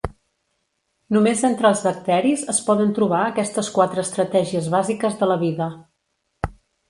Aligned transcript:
Només 1.15 1.43
entre 1.49 1.67
els 1.69 1.83
bacteris 1.87 2.45
es 2.55 2.61
poden 2.71 2.95
trobar 2.99 3.19
aquestes 3.25 3.69
quatre 3.77 4.03
estratègies 4.07 4.71
bàsiques 4.77 5.19
de 5.23 5.29
la 5.33 5.37
vida. 5.45 5.71